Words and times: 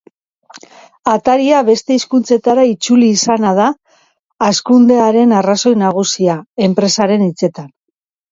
Ataria 1.15 1.59
beste 1.67 1.97
hizkuntzetara 1.97 2.63
itzuli 2.69 3.09
izana 3.17 3.51
da 3.61 3.67
hazkundearen 4.47 5.37
arrazoi 5.41 5.75
nagusia, 5.85 6.39
enpresaren 6.69 7.27
hitzetan. 7.27 7.69